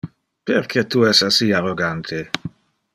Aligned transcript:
Perque 0.51 0.83
tu 0.95 1.05
es 1.11 1.21
assi 1.29 1.51
arrogante? 1.59 2.27